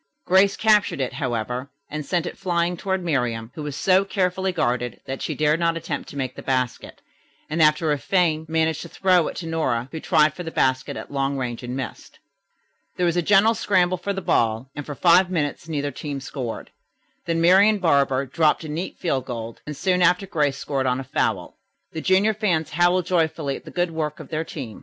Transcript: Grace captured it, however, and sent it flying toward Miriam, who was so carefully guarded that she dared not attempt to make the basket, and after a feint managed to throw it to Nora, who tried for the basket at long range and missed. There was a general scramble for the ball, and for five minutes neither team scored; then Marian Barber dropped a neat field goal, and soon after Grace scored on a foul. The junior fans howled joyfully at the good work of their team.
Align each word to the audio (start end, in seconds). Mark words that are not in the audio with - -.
Grace 0.25 0.57
captured 0.57 0.99
it, 0.99 1.13
however, 1.13 1.69
and 1.87 2.03
sent 2.03 2.25
it 2.25 2.35
flying 2.35 2.75
toward 2.75 3.03
Miriam, 3.03 3.51
who 3.53 3.61
was 3.61 3.75
so 3.75 4.03
carefully 4.03 4.51
guarded 4.51 4.99
that 5.05 5.21
she 5.21 5.35
dared 5.35 5.59
not 5.59 5.77
attempt 5.77 6.09
to 6.09 6.17
make 6.17 6.33
the 6.35 6.41
basket, 6.41 7.03
and 7.51 7.61
after 7.61 7.91
a 7.91 7.99
feint 7.99 8.49
managed 8.49 8.81
to 8.81 8.89
throw 8.89 9.27
it 9.27 9.35
to 9.35 9.45
Nora, 9.45 9.89
who 9.91 9.99
tried 9.99 10.33
for 10.33 10.41
the 10.41 10.49
basket 10.49 10.97
at 10.97 11.11
long 11.11 11.37
range 11.37 11.61
and 11.61 11.75
missed. 11.77 12.17
There 12.97 13.05
was 13.05 13.15
a 13.15 13.21
general 13.21 13.53
scramble 13.53 13.97
for 13.99 14.11
the 14.11 14.23
ball, 14.23 14.71
and 14.75 14.87
for 14.87 14.95
five 14.95 15.29
minutes 15.29 15.69
neither 15.69 15.91
team 15.91 16.19
scored; 16.19 16.71
then 17.27 17.39
Marian 17.39 17.77
Barber 17.77 18.25
dropped 18.25 18.63
a 18.63 18.69
neat 18.69 18.97
field 18.97 19.25
goal, 19.27 19.57
and 19.67 19.77
soon 19.77 20.01
after 20.01 20.25
Grace 20.25 20.57
scored 20.57 20.87
on 20.87 20.99
a 20.99 21.03
foul. 21.03 21.59
The 21.91 22.01
junior 22.01 22.33
fans 22.33 22.71
howled 22.71 23.05
joyfully 23.05 23.55
at 23.55 23.65
the 23.65 23.69
good 23.69 23.91
work 23.91 24.19
of 24.19 24.29
their 24.29 24.45
team. 24.45 24.79